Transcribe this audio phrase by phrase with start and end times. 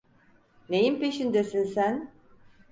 [0.69, 2.11] Neyin peşindesin sen?